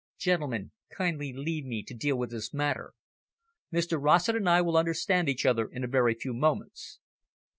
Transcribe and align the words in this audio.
"Gentlemen, 0.17 0.71
kindly 0.91 1.31
leave 1.31 1.63
me 1.63 1.83
to 1.83 1.93
deal 1.93 2.15
with 2.15 2.31
this 2.31 2.55
matter. 2.55 2.93
Mr 3.71 3.99
Rossett 4.01 4.35
and 4.35 4.49
I 4.49 4.59
will 4.59 4.75
understand 4.75 5.29
each 5.29 5.45
other 5.45 5.67
in 5.71 5.83
a 5.83 5.87
very 5.87 6.15
few 6.15 6.33
moments." 6.33 6.97